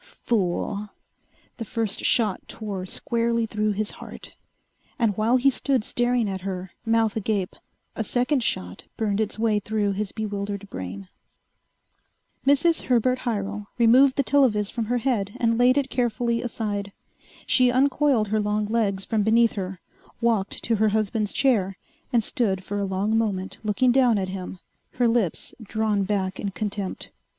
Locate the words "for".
22.63-22.79